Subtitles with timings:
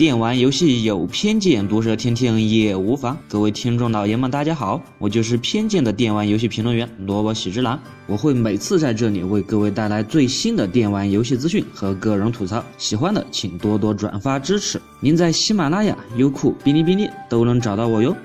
[0.00, 3.18] 电玩游戏有偏见，毒舌听听也无妨。
[3.28, 7.78] 各位听众老爷们，大家好，我就是偏见的电玩游戏评论员萝卜喜之郎。
[8.06, 14.80] 我会每次在这里为各位带来最新的电玩游戏资讯和个人吐槽，喜欢的请多多转发支持。
[15.00, 18.16] 您在喜马拉雅、优酷、哔哩哔哩都能找到我哟。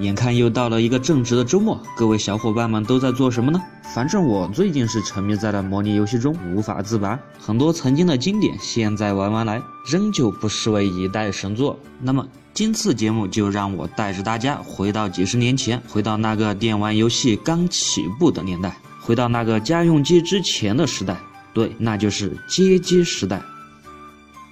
[0.00, 3.62] 眼看又到了一个正直的周末，各位小伙伴们都在做什么呢？
[3.94, 11.78] 反正我最近是沉迷在了模拟游戏中无法自拔，很多曾经的经典现在玩完来，仍旧不失为一代神作。
[12.00, 21.16] 那么今次节目就让我带着大家回到几十年前，回到那个电玩游戏刚起步的年代，回到那个家用机之前的时代，
[21.52, 23.40] 对，那就是街机时代。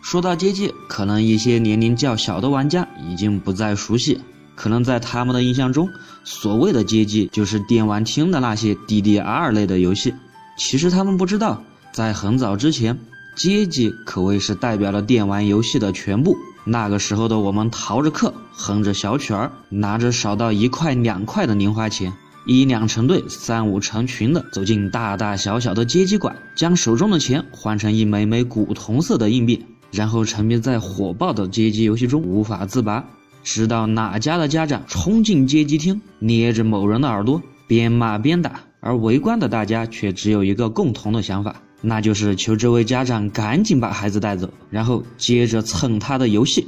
[0.03, 4.21] 说到街机，可能一些年龄较小的玩家已经不再熟悉。
[4.63, 5.91] 可能在他们的印象中，
[6.23, 10.15] 所谓的街机就是电玩厅的那些 DDR 类的游戏。
[10.57, 12.97] 其实他们不知道，在很早之前，
[13.35, 16.37] 街机可谓是代表了电玩游戏的全部。
[16.63, 22.13] 那个时候的我们，逃着课，哼着小曲儿，拿着少到一块两块的零花钱，
[22.47, 33.05] 一两成对，三五成群的走进大大小小的街机馆，将手中的钱换成一枚枚古铜色的硬币，然后沉迷在火爆的街机游戏中无法自拔。
[33.43, 46.67] 直到哪家的家长冲进街机厅，捏着某人的耳朵，边骂边打，而围观的大家却只有一个共同的想法，那就是求这位家长赶紧把孩子带走，然后接着蹭他的游戏。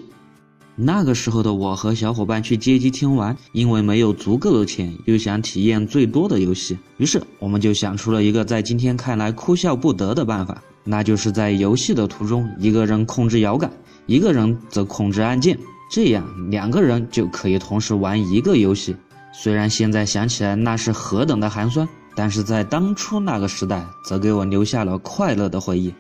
[0.77, 13.71] 那个时候的我和小伙伴去街机厅玩，因为没有足够的钱，又想体验最多的游戏，于是我们就想出了一个在今天看来哭笑不得的办法，那就是在游戏的途中，一个人控制摇杆，
[14.07, 15.57] 一个人则控制按键。
[15.95, 18.97] 这样两个人就可以同时玩一个游戏。
[19.33, 25.95] 虽然现在想起来那是何等的寒酸，但是在当初那个时代，则给我留下了快乐的回忆。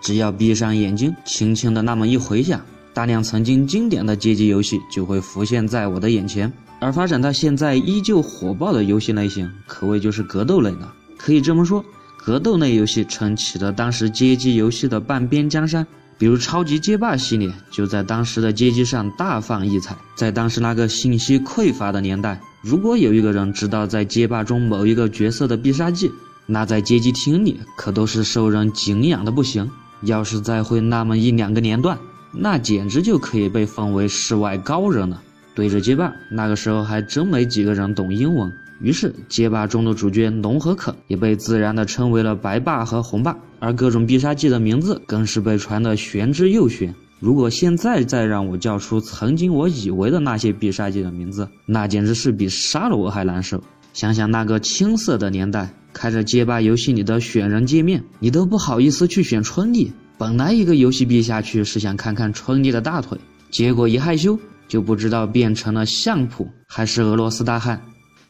[0.00, 2.60] 只要闭上眼睛，轻轻的那么一回想，
[2.94, 6.52] 大量曾经经典的街机游戏就会浮现在我的眼前。
[6.78, 10.94] 而发展到现在依旧火爆的游戏类型，可谓就是格斗类了。
[11.18, 11.84] 可以这么说，
[12.16, 15.84] 格斗类游戏撑起了当时街机游戏的半边江山。
[16.20, 19.96] 比如超级街霸系列就在当时的街机上大放异彩。
[20.14, 26.12] 在当时那个信息匮乏的年代，如果有一个人知道在街霸中某一个角色的必杀技，
[26.44, 29.66] 那在街机厅里可都是受人敬仰的不行。
[30.02, 31.98] 要是再会那么一两个年段，
[32.32, 35.22] 那简直就可以被封为世外高人了。
[35.54, 38.52] 对着街霸，那个时候还真没几个人懂英文。
[38.80, 46.94] 于是，街霸中的主角龙和肯也被自然地称为了白霸和红霸，而各种必杀技的名字更是被传得玄之又玄。
[47.18, 53.62] 如果现在再让我叫出曾经我以为的那些必杀技的名字，那简直是比杀了我还难受。
[53.92, 59.92] 想想那个青涩的年代，开着街霸游戏里的选人界面，你都不好意思去选春丽。
[60.16, 63.18] 本来一个游戏币下去是想看看春丽的大腿，
[63.50, 67.78] 结果一害羞就不知道变成了相扑还是俄罗斯大汉。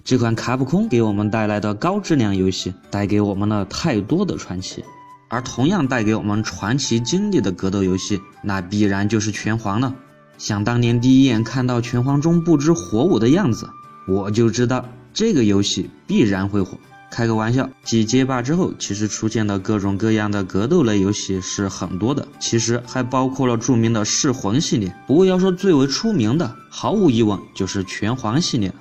[0.03, 4.83] 这款卡普空给我们带来的高质量游戏，带给我们了太多的传奇，
[5.28, 9.94] 而同样带给我们传奇经历的格斗游戏，那必然就是拳皇了。
[10.38, 13.69] 想当年第一眼看到拳皇中不知火舞的样子，
[14.09, 16.78] 我就知道这个游戏必然会火。
[17.11, 24.94] 开个玩笑，继街霸之后，其实出现的各种各样的格斗类游戏是很多的，其实还包括了著名的噬魂系列。
[25.06, 28.72] 不过要说最为出名的，毫无疑问就是拳皇系列。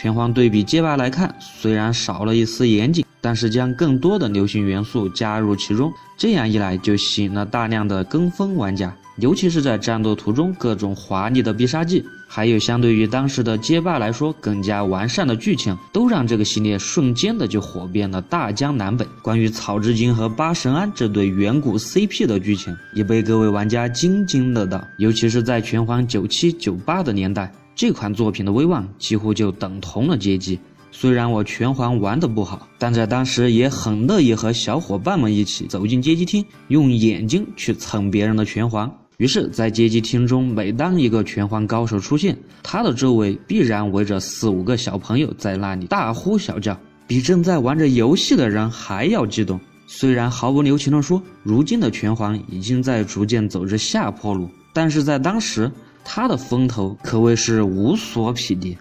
[0.00, 8.96] 拳皇对比街霸来看，虽然少了一丝严谨，但是将更多的流行元素加入其中，这样一来就吸引了大量的跟风玩家。
[9.18, 19.06] 尤其是在战斗途中，各种华丽的必杀技，还有相对于当时的街霸来说更加完善的剧情，都让这个系列瞬间的就火遍了大江南北。
[19.20, 24.82] 关于草之金和八神庵这对远古 CP 的剧情，也被各位玩家津津乐道。
[24.96, 27.52] 尤其是在拳皇九七九八的年代。
[27.80, 30.60] 这款作品的威望几乎就等同了街机。
[30.92, 38.94] 虽然我拳皇玩的不好，但在当时也很乐意和小伙伴们一起走进街机厅，用眼睛去蹭别人的拳皇。
[39.16, 49.58] 于是，在街机厅中，每当一个拳皇高手出现，他的周围必然围着四五个小朋友在那里大呼小叫，比正在玩着游戏的人还要激动。
[49.86, 55.72] 虽然毫不留情地说，如今的拳皇已经在逐渐走着下坡路，但是在当时。
[56.12, 58.76] 他的风头可谓是无所匹敌。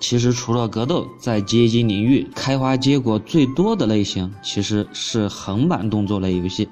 [0.00, 6.68] 其实，除了格斗，在街机领域开花结果最多的类型，其实是横版动作类游戏。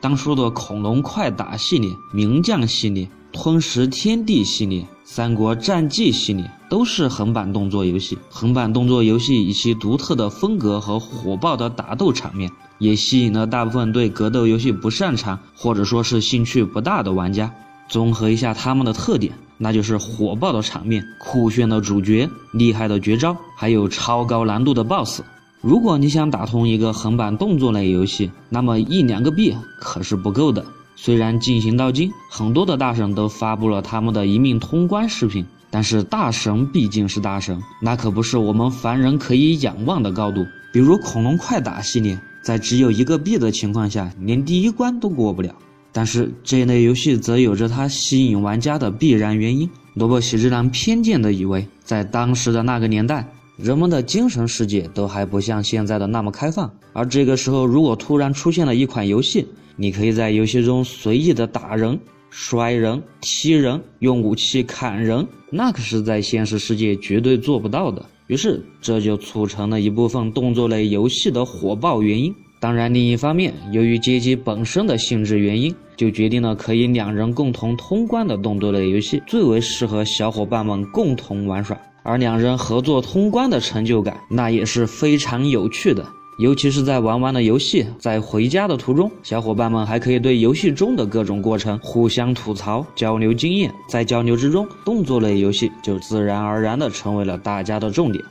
[0.00, 8.16] 当初的恐龙快打系列、名将系列、吞食天地系列、三国战记系列，都是横版动作游戏。
[8.30, 17.54] 横版动作游戏以其独特的风格和火爆的打斗场面，也吸引了大部分对格斗游戏不擅长或者说是兴趣不大的玩家。
[17.90, 25.22] 综合一下他们的特点，那就是火爆的场面、酷炫的主角、厉害的绝招，还有超高难度的 BOSS。
[25.60, 30.64] 如果你想打通一个横版动作类游戏，那么一两个币可是不够的。
[30.94, 40.46] 虽然进行到今，很多的大神都发布了他们的一命通关视频，但是大神毕竟是大神，那可不是我们凡人可以仰望的高度。
[40.72, 45.52] 比如恐龙快打系列，在只有一个币的情况下，连第一关都过不了。
[45.92, 49.68] 但是这类游戏则有着它吸引玩家的必然原因。
[49.94, 53.26] 萝卜喜之郎偏见的以为，在当时的那个年代。
[53.56, 59.46] 人们的精神世界都还不像现在的那么开放，而这个时候，如果突然出现了一款游戏，
[59.76, 62.00] 你可以在游戏中随意的打人、
[62.30, 68.02] 摔人、踢人、用武器砍人，那可是在现实世界绝对做不到的。
[68.28, 72.34] 于是，这就促成了一部分动作类游戏的火爆原因。
[72.60, 81.74] 当然，另一方面，由于街机本身的性质原因，就决定了可以两人共同通关的动作类游戏最为适合小伙伴们共同玩耍。
[82.02, 86.06] 而两人合作通关的成就感，那也是非常有趣的。
[86.38, 93.72] 尤其是在玩完了游戏，在回家的途中，小伙伴们还可以对游戏中的各种过程互相吐槽、交流经验。
[93.88, 98.22] 在交流之中，动作类游戏就自然而然地成为了大家的重点。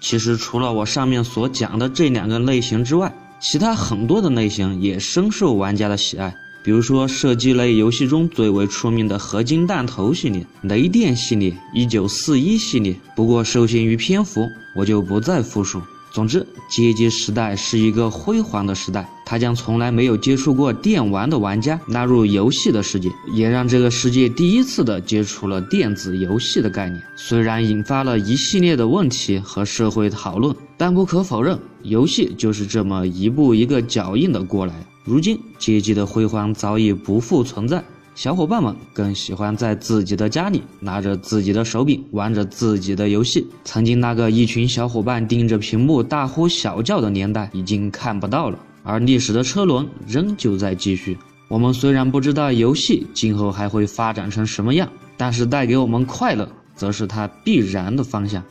[0.00, 6.34] 其实，除了我上面所讲的这两个类型之外，其他很多的类型也深受玩家的喜爱。
[6.60, 12.94] 比如说，射击类游戏中最为出名的合金弹头系列、雷电系列、一九四一系列。
[13.16, 15.80] 不过，受限于篇幅，我就不再复述。
[16.10, 27.00] 总之，街机时代是一个辉煌的时代，它将从来没有接触过电玩的玩家纳入游戏的世界，也让这个世界第一次的接触了电子游戏的概念。
[27.14, 31.58] 虽然引发了一系列的问题和社会讨论，但不可否认，
[31.88, 34.74] 游戏就是这么一步一个脚印的过来。
[35.04, 37.82] 如今，街机的辉煌早已不复存在，
[38.14, 43.46] 小伙伴们更喜欢在自己的家里拿着自己的手柄，玩着自己的游戏。
[43.64, 51.16] 曾经那个一群小伙伴盯着屏幕大呼小叫的年代已经看不到了，而历史的车轮仍旧在继续。
[51.48, 54.86] 我们虽然不知道游戏今后还会发展成什么样，
[55.16, 58.44] 但是带给我们快乐，则是它必然的方向。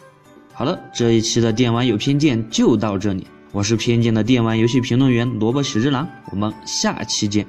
[0.58, 3.28] 好了，这一期的电玩有偏见就到这里。
[3.52, 7.46] 我是偏见的电玩游戏评论员萝卜喜之郎，我们下期见。